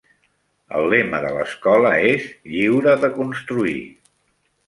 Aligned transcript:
El 0.77 0.87
lema 0.93 1.19
de 1.25 1.33
l'escola 1.35 1.91
és 2.13 2.25
"Lliure 2.53 2.97
de 3.05 3.13
construir". 3.19 3.79